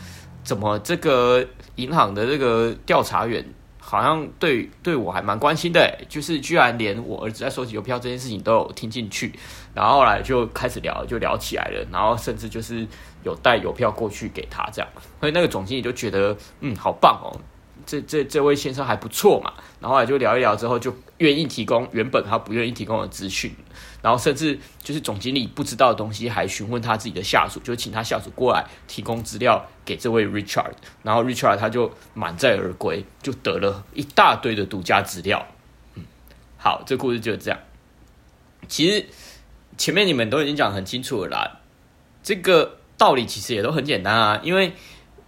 [0.45, 3.45] 怎么这个银行的这个调查员
[3.81, 9.35] 好像对对我还蛮关心的，就是居然连我儿子在收集邮票这件事情都有听进去，
[9.75, 12.87] 然后后来就开始聊，就聊起来了，然后甚至就是
[13.25, 17.35] 有带邮票过去给他这样，所以那个总经理就觉得嗯，好棒哦。
[17.87, 23.55] 这这这位先生还不错嘛，然后来就聊一聊之后，就愿意提供原本他不愿意提供的资讯，
[24.03, 35.47] 然后甚至就是总经理不知道的东西，还询问他自己的下属，就请他下属过来提供资料给这位 Richard，然后 Richard 他就满载而归，就得了一大堆的独家资料。
[35.95, 36.05] 嗯，
[36.57, 37.59] 好，这故事就是这样。
[38.69, 39.07] 其实
[39.77, 41.61] 前面你们都已经讲很清楚了啦，
[42.23, 44.73] 这个道理其实也都很简单啊，因为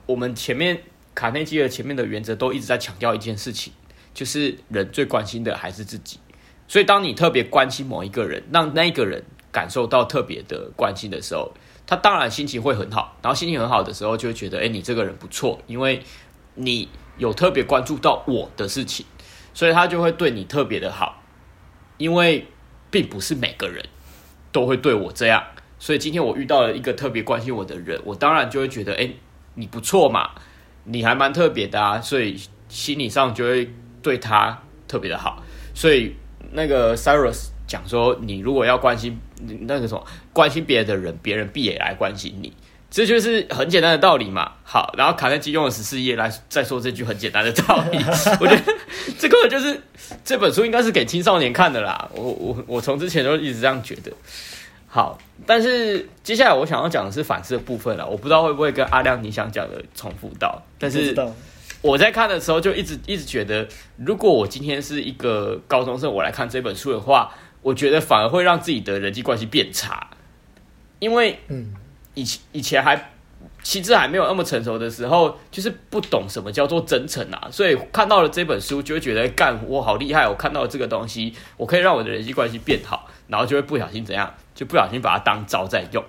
[0.06, 0.82] 我们前面。
[1.14, 3.72] 卡内基的前面的原则都一直在强调一件事情，
[4.14, 6.18] 就是人最关心的还是自己。
[6.68, 11.52] 所以，当你特别关心某一个人，让那个人感受到特别的关心的时候，
[11.86, 13.18] 他当然心情会很好。
[13.22, 16.02] 然后心情很好的时候，就会觉得，哎，你这个人不错，因为
[16.54, 19.04] 你有特别关注到我的事情，
[19.52, 21.22] 所以他就会对你特别的好，
[21.98, 22.46] 因为
[22.90, 23.84] 并不是每个人
[24.50, 25.44] 都会对我这样，
[25.78, 29.10] 所以今天我遇到了一个特别关心我的人，我当然就会觉得，哎，
[29.56, 30.30] 你不错嘛，
[30.84, 35.42] 你还蛮特别的啊，所以心理上就会对他特别的好，
[35.74, 36.14] 所以
[36.52, 39.18] 那个 Cyrus 讲说，你如果要关心
[39.60, 42.52] 那个什么关心别人的人，别人必也来关心你。
[42.90, 44.52] 这就是很简单的道理嘛。
[44.64, 47.98] 好，然后卡耐基用了十四页来再说这句很简单的道理。
[48.38, 48.62] 我觉得
[49.18, 49.80] 这个就是
[50.22, 52.10] 这本书应该是给青少年看的啦。
[52.12, 54.12] 我我我从之前就一直这样觉得。
[54.94, 58.06] 好，但是接下来我想要讲的是反思的部分了。
[58.06, 61.16] 我不知道会不会跟阿亮你想讲的重复到，但是
[61.80, 70.10] 我在看的时候就一直一直觉得，如果我今天是一个高中生，我来看这本书的话，我觉得反而会让自己的人际关系变差，
[70.98, 71.74] 因为嗯。
[72.14, 73.10] 以前以前还
[73.62, 86.04] 心智还没有那么成熟的时候，就是不懂什么叫做真诚啊，所以看到了这本书，就会觉得干我好厉害，我看到了这个东西，我可以让我的人际关系变好，然后就会不小心怎样，就不小心把它当招在用，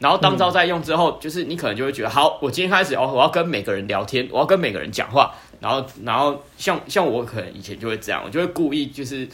[0.00, 9.26] 然后当招在用之后，就是你可能就会觉得，好，我今天开始哦，我要跟每个人聊天，我要跟每个人讲话，然后然后像像我可能以前就会这样，我就会故意就是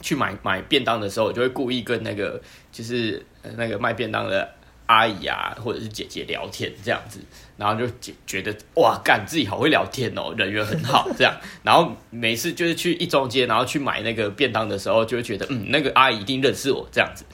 [0.00, 3.24] 去买买便当的时候，我就会故意跟那个就是
[3.56, 4.55] 那个卖便当的。
[4.86, 7.20] 阿姨啊，或者是姐姐聊天这样子，
[7.56, 11.34] 然后就觉觉得哇，干自己好会聊天哦，人缘很好这样。
[11.62, 17.24] 然后每次就是去一中街，然后去买那个便当的时候，就会觉得嗯，那个阿姨一定认识我这样子。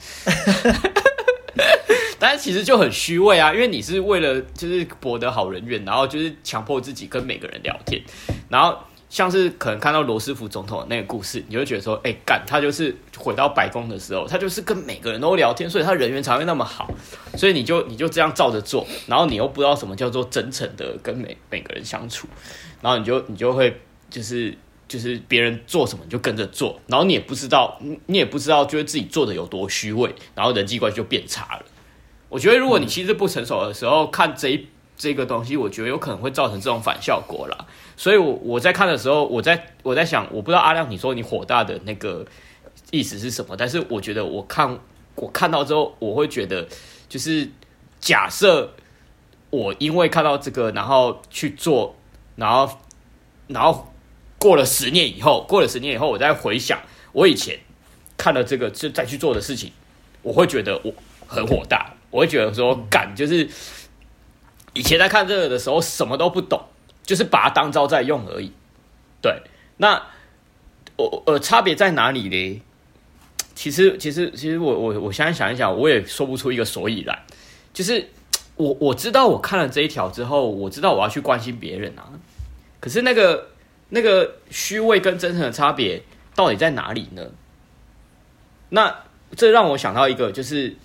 [2.19, 8.01] 但是其实就很虚伪啊，因为你是为了就是博得好人缘，然后就是强迫自己跟每个人聊天，
[8.49, 8.77] 然后。
[9.13, 16.89] 像是可能看到罗斯福总统的那个故事，你会觉得说，哎、干他就是回到白宫的时候，他就是跟每个人都聊天，所以他人缘才会那么好。
[17.37, 22.27] 所以你就你就这样照着做，然后你又不知道什么叫做真诚的跟每每个人相处，
[22.81, 31.65] 然后你就你就会就是就是别人做什么你就跟着做，然后你也不知道你也不知道就是自己做的有多虚伪，然后人际关系就变差了。
[32.29, 34.67] 我觉得如果你心智不成熟的时候看这一。
[34.95, 37.65] 这个东西我觉得有可能会造成这种反效果啦，
[38.03, 42.25] 所以我我在看的时候，我在我在想，我不知道阿亮你说你火大的那个
[42.91, 44.77] 意思是什么，但是我觉得我看
[45.15, 46.67] 我看到之后，我会觉得
[47.07, 47.49] 就是
[48.01, 48.73] 假设
[49.51, 51.95] 我因为看到这个，然后去做，
[52.35, 52.77] 然后
[53.47, 53.93] 然后
[54.37, 56.81] 过了十年以后，过了十年以后，我再回想
[57.13, 57.57] 我以前
[58.17, 59.71] 看了这个就再去做的事情，
[60.23, 60.93] 我会觉得我
[61.25, 63.49] 很火大，我会觉得说干就是。
[64.75, 66.59] 以前在看这个的时候，什么都不懂，
[67.03, 68.51] 就是把它当招在用而已。
[69.21, 69.41] 对，
[69.77, 70.01] 那
[70.97, 72.61] 我呃差别在哪里呢？
[73.55, 77.17] 其实，其实，其实我我我现在想一想，我也说不出一个所以然。
[77.73, 78.09] 就是
[78.55, 82.09] 我我知道我看了这一条之后，我知道我要去关心别人啊。
[82.79, 83.49] 可是那个
[83.89, 86.03] 那个虚伪跟真诚的差别
[86.35, 87.23] 到底在哪里呢？
[88.69, 89.03] 那
[89.35, 90.75] 这让我想到一个，就是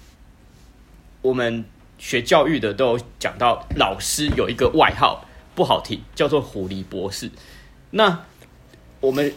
[1.23, 1.65] 我们。
[2.01, 5.25] 学教育的都有讲到，老师有一个外号
[5.59, 7.29] 不好听，叫做“狐狸博士”。
[7.91, 8.25] 那
[9.01, 9.35] 我们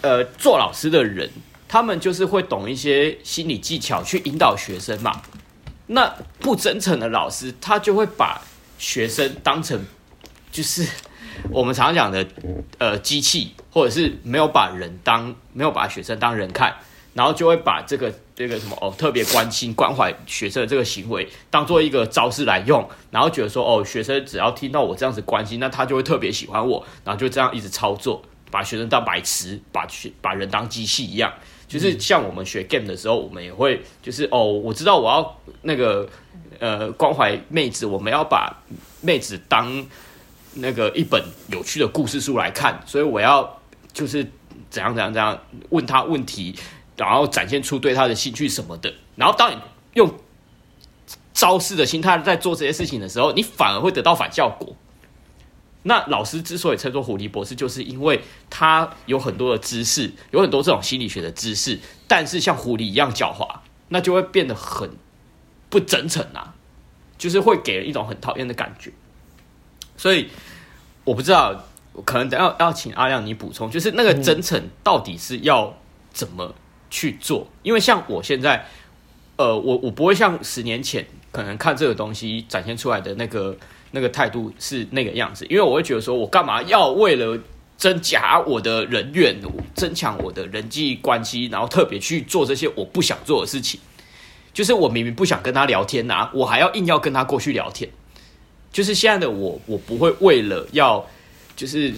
[0.00, 1.30] 呃做老师的人，
[1.68, 5.22] 他们就是会懂一些心理技巧去引导学生嘛。
[5.86, 8.42] 那不真诚的老师，他就会把
[8.78, 9.80] 学生当成
[10.50, 10.84] 就是
[11.52, 12.26] 我们常讲的
[12.78, 16.74] 呃机器，或者是没有把人当没有把学生当人看。
[17.14, 31.32] 然后就会把这个这个什么哦，特别关心关怀学生的这个行为当做一个招式来用，然后觉得说哦，学生只要听到我这样子关心，那他就会特别喜欢我，然后就这样一直操作，把学生当白痴，把学把人当机器一样。
[31.66, 36.06] 就是像我们学 game 的时候，我们也会就是哦，我知道我要那个
[36.58, 38.54] 呃关怀妹子，我们要把
[39.00, 39.86] 妹子当
[40.52, 43.60] 那个一本有趣的故事书来看，所以我要
[43.94, 44.30] 就是
[44.68, 46.54] 怎样怎样怎样问他问题。
[46.96, 49.58] 然后展现出对他的兴趣什么的，然后当你
[49.94, 50.14] 用
[51.34, 54.74] 招式的心态在做这些事情的时候，你反而会得到反效果。
[55.82, 61.78] 那老师之所以称作狐狸博士，就是因为他有很多的知识，有很多这种心理学的知识，
[62.08, 64.90] 但是像狐狸一样狡猾，那就会变得很
[65.68, 66.54] 不真诚啊，
[67.18, 68.90] 就是会给人一种很讨厌的感觉。
[69.96, 70.28] 所以
[71.04, 71.66] 我不知道，
[72.04, 75.76] 可能等要要请阿亮你补充，就是那个真诚到底是要
[76.10, 76.54] 怎么？
[76.90, 78.66] 去做，因为像我现在，
[79.36, 83.56] 呃，我我不会像十年前可能看这个东西展现出来的那个
[83.90, 87.38] 那个态度是那个样子，因为我会觉得说，我干嘛要为了
[87.76, 89.36] 增加我的人缘，
[89.74, 93.78] 增强我的人际关系，然后特别去做这些我不想做的事情，
[94.54, 97.90] 就是我明明不想跟他聊天呐、啊，我还要硬要跟他过去聊天，
[98.72, 101.06] 就是现在的我，我不会为了要
[101.54, 101.92] 就是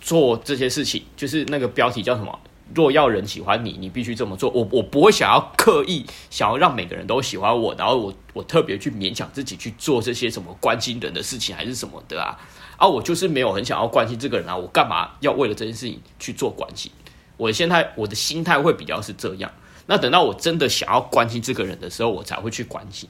[0.00, 2.40] 做这些事情，就是那个标题叫什么？
[2.72, 4.48] 若要人喜欢你，你必须这么做。
[4.50, 12.38] 我我不会想要刻意想要让每个人都喜欢我，然后我我特别去勉强自己去做这些什么关心人的事情，还是什么的啊？
[12.78, 16.90] 啊，我就是没有很想要关心这个人啊，我干嘛要为了这件事情去做关心？
[17.36, 19.50] 我的心态，我的心态会比较是这样。
[19.86, 23.08] 那等到我真的想要关心这个人的时候，我才会去关心。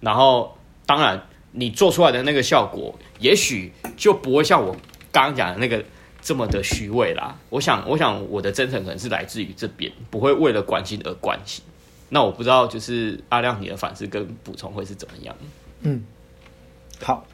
[0.00, 4.76] 然后，当然，你做出来的那个效果，也许就不会像我
[5.12, 5.84] 刚刚讲的那个。
[6.26, 11.62] 这么的虚伪啦，我想，我想我的真诚可能是来自于这边，不会为了关心而关心。
[12.08, 15.36] 那我不知道，就是阿亮你的反思跟补充会是怎么样？
[15.82, 16.02] 嗯，
[17.00, 17.24] 好，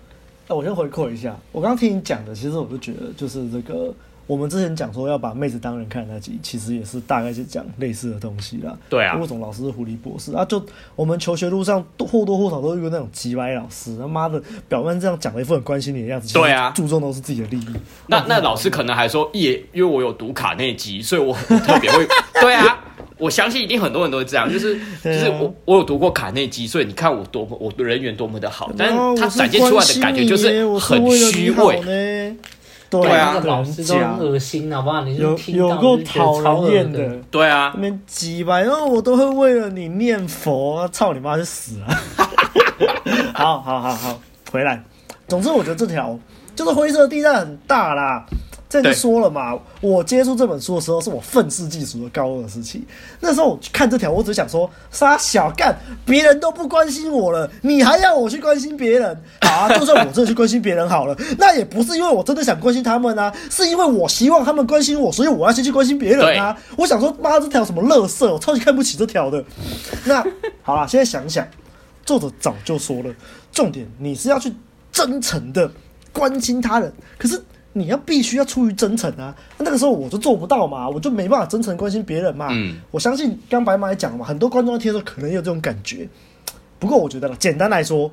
[0.46, 3.94] 那我先回扣一下，我刚刚听你讲的，其实我就觉得就是这个。
[4.26, 8.76] 我们之前讲说要把妹子当人看那集，其实也是大概是讲类似的东西啦。
[8.88, 10.44] 对啊，为什么老师是狐狸博士啊？
[10.44, 10.64] 就
[10.94, 17.66] 我们求学路上或多或少都遇过那种急歪老师，他妈的表面这样讲了一副很关心你的样子，对啊，注重都是自己的利益。
[18.06, 22.06] 那那老师可能还说，也因为我有读卡内基，所以我特别会。
[22.40, 22.78] 对啊，
[23.18, 32.36] 我相信一定很多人都会这样，就是就是我我有读过卡内基，所以你看我多么我的人缘多么的好，但是他展现出来的感觉就是很虚伪。
[33.00, 35.02] 对啊，那个老师都很恶心，好不好？
[35.04, 41.96] 你有有够讨人厌的，对啊，那边鸡巴，然后我都会为了你念佛，操你妈去死啊！
[43.34, 44.20] 好好好好，
[44.50, 44.82] 回来。
[45.28, 46.18] 总之，我觉得这条
[46.54, 48.26] 就是灰色地带很大啦。
[48.72, 49.52] 这就说了嘛，
[49.82, 52.82] 我接触这本书的时候，是我愤世嫉俗的高二时期。
[53.20, 59.22] 那时候我看这条，我只想说：杀小干，别人都不关心我了，你还要我去关心别人？
[59.44, 66.56] 好啊，就算我真的去关心别人好了，那也不是因为我真的想关心他们啊，是因为我希望他们关心我，所以我要先去关心别人啊。
[66.78, 69.44] 我想说，妈，这条什么乐色，我超级看不起这条的。
[70.06, 70.24] 那
[70.62, 71.46] 好了，现在想想，
[72.06, 73.14] 作者早就说了，
[73.52, 74.50] 重点你是要去
[74.90, 75.70] 真诚的
[76.10, 77.38] 关心他人，可是。
[77.74, 82.48] 你要必须要出于真诚啊，那那个时候我就做不到嘛，我就没办法真诚关心别人嘛。
[82.50, 86.06] 嗯，我相信刚白马也讲了嘛，很多观众在听的时候可能也有这种感觉。
[86.78, 88.10] 不过我觉得了，简单来说，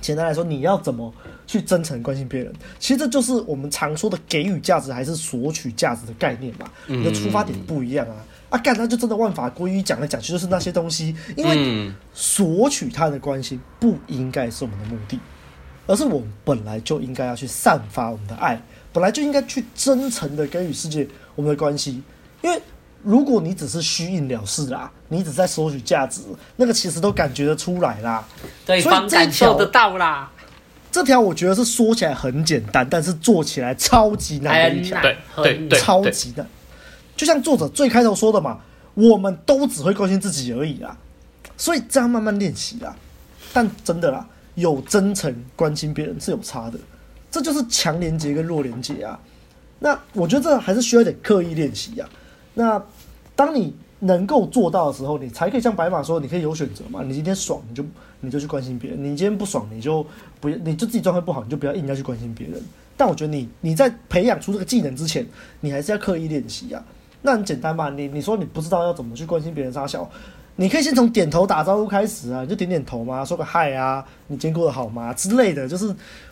[0.00, 1.12] 简单来说，你要怎么
[1.46, 2.52] 去真诚关心别人？
[2.78, 6.70] 其实这就是我们常说的给予价值还是索取价值的概念嘛。
[6.86, 8.14] 你的出发点不一样啊。
[8.50, 15.18] 啊，干那就真的万法归一，讲来讲去就是那些东西，因为索取他的关心不应该是我们的目的。
[15.90, 18.62] 而是我们本来就应该要去散发我们的爱，
[18.92, 22.00] 本来就应该去真诚的给予世界我们的关系。
[22.42, 22.62] 因为
[23.02, 26.20] 如果你只是虚应了事啦，你只在索取价值，
[26.54, 28.24] 那个其实都感觉得出来啦，
[28.64, 30.30] 对方感受得到啦。
[30.92, 36.46] 这条我觉得是说起来很简单，但是做起来超级难的一条，对对对，超级难。
[37.16, 38.60] 就像作者最开头说的嘛，
[38.94, 40.96] 我们都只会关心自己而已啦，
[41.56, 42.94] 所以这样慢慢练习啦。
[43.52, 44.24] 但真的啦。
[44.60, 46.78] 有真诚关心别人是有差的，
[47.30, 49.18] 这就是强连接跟弱连接啊。
[49.78, 52.08] 那我觉得这还是需要一点刻意练习呀。
[52.54, 52.82] 那
[53.34, 57.02] 当你能够做到的时候，你才可以像白马说，你可以有选择嘛。
[57.02, 57.84] 你今天爽，你就
[58.20, 60.06] 你就去关心别人；你今天不爽，你就
[60.40, 62.60] 不你就自己状态不好，你就不要硬要去关心别人。
[62.96, 65.26] 但我觉得你你在培养出这个技能之前，
[65.60, 66.82] 你还是要刻意练习呀。
[67.22, 70.10] 那很简单嘛，你你说你不知道要怎么去关心别人，杀小。
[70.56, 75.86] 你可以先从点头打招呼开始啊，你就点点头嘛，说个嗨啊，你今天过得好吗之类的，就是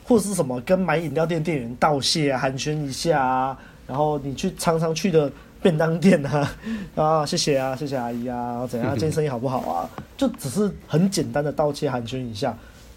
[0.05, 6.51] 或者是什么跟买饮料店店员道谢啊，寒暄一下啊，然后你去常常去的便当店啊，
[6.95, 9.89] 啊谢谢啊，谢谢阿姨啊，怎样， 今天生意好不好啊？
[10.19, 12.55] 就只是很简单的道谢寒暄一下，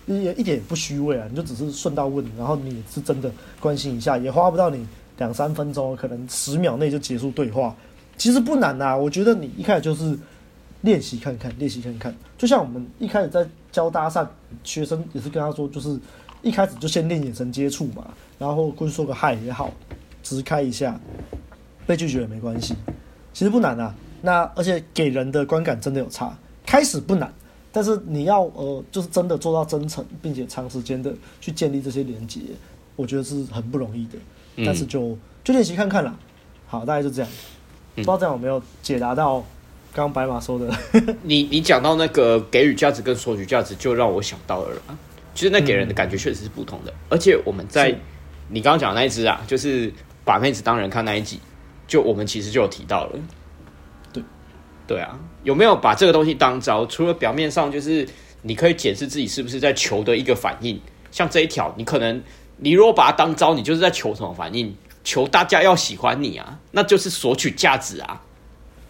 [0.08, 4.86] 也一点也不虚伪啊，你就只是顺道问，然后你也是真的关心一下，也花不到你
[5.18, 7.74] 两三分钟，可能十秒内就结束对话，
[8.18, 10.20] 其实不难呐，我觉得你一开始就是。
[10.82, 14.28] 练习看看，练习看看，就像我们一开始在教搭讪，
[14.64, 16.00] 学生也是跟他说，就是
[16.42, 19.72] 一开始就先练眼神接触嘛，然后过去说个嗨也好，
[20.24, 21.00] 直开一下，
[21.86, 22.76] 被拒绝也没关系，
[23.32, 23.94] 其实不难啊。
[24.24, 27.32] 那而且给人的观感真的有差，开始不难，
[27.72, 32.42] 但是你要呃，就是真的做到真诚，并且长时间的去建立这些连接，
[32.96, 34.18] 我觉得是很不容易的。
[34.66, 36.16] 但是就就练习看看啦。
[36.68, 37.32] 好，大概就这样，
[37.96, 39.44] 不知道这样有没有解答到。
[39.94, 40.66] 刚刚白马说的
[41.24, 44.82] 你，你你讲到那个给予价值跟索取价值，就让我想到了，
[45.36, 46.92] 其实那给人的感觉确实是不同的。
[46.92, 47.94] 嗯、而且我们在
[48.48, 49.92] 你刚刚讲的那一只啊，就是
[50.24, 51.40] 把妹子当人看那一集，
[51.88, 53.20] 就我们其实就有提到了。
[54.14, 54.24] 对
[54.88, 56.86] 对啊，有没有把这个东西当招？
[56.86, 58.08] 除了表面上，就是
[58.44, 60.80] 你可以检视自己是不是在求的一个反应。
[61.12, 62.24] 像这一条，你可能
[62.58, 64.74] 你如果把它当招，你就是在求什么反应？
[65.04, 68.22] 求大家要喜欢你啊，那就是索取价值啊。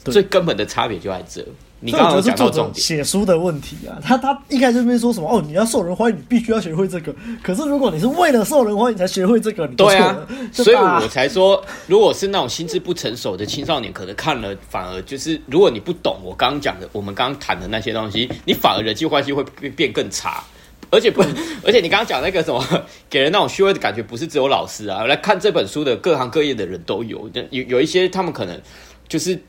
[0.05, 1.45] 最根本的差别就在这，
[1.79, 7.13] 你刚刚讲到重点，写书的问题啊，他他一开始就没说什么哦，你要受人欢迎，你必须要学会这个。
[7.43, 10.17] 可是如果你是为了受人欢迎才学会这个，你对啊，
[10.51, 20.43] 所以我才说，如果是那种心智不成熟的青少年，可能看了反而就是，如果你不懂我刚刚讲的，我们刚刚谈的那些东西，你反而人际关系会变变更差。
[20.89, 21.21] 而且不，
[21.63, 22.61] 而且你刚刚讲那个什么，
[23.09, 28.59] 给人那种虚伪的感觉，不是只有老师啊，来看这本书的各行各业的人都有，有有一些他们可能
[29.07, 29.39] 就是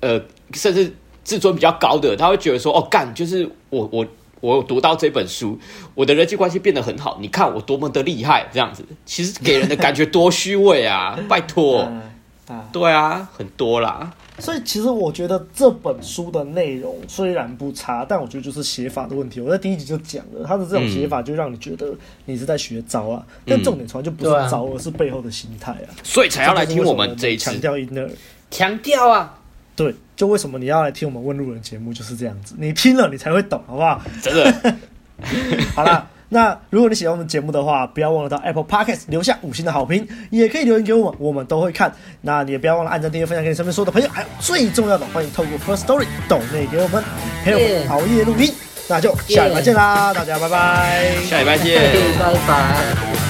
[0.00, 0.22] 呃呃，
[0.54, 0.92] 甚至。
[1.24, 4.06] 自尊比较高的，他会觉得说：“哦，干，就是我我
[4.40, 5.58] 我有读到这本书，
[5.94, 7.18] 我的人际关系变得很好。
[7.20, 11.20] 你看我多么的厉害，这样子，其实给人的感觉多虚伪啊！
[11.28, 11.80] 拜托，
[12.46, 14.10] 啊，对啊，很多啦。
[14.38, 19.38] 所以其实我觉得这本书的内容虽然不差，但我觉得就是写法的问题。
[19.38, 21.92] 我在第一集就讲了，他的这种写法就让你觉得
[22.24, 25.92] 你是在学招啊，嗯、但重点从来就不是招，而是背后的心态啊。
[26.02, 28.08] 所以才要来听我们这一次强调 inner，
[28.50, 29.34] 强调啊。”
[29.78, 34.02] 对，就为什么你要来听我们问路人节目就是这样子，你听了你才会懂，好不好？
[34.20, 34.74] 真的。
[35.74, 41.92] 好啦，那如果你喜欢我们节目的话，不要忘了到 Apple Podcast 留下五星的好评，也可以留言给我们，我们都会看。
[42.22, 47.02] 那你也不要忘了按赞、订阅、分享给你身边所有的朋友，还有最重要的，欢迎透过 First Story 抖内给我们
[47.44, 48.52] 陪我们熬夜录音。
[48.88, 51.80] 那就下礼拜见啦，大家拜拜，下礼拜见，
[52.18, 53.27] 拜拜。